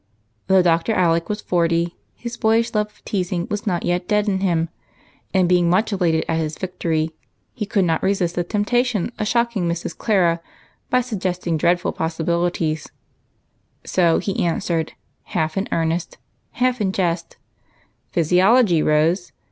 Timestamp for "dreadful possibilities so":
11.55-14.17